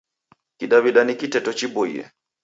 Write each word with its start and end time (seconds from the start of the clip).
Kidaw'ida 0.57 1.01
ni 1.03 1.13
kiteto 1.19 1.51
chiboie. 1.57 2.03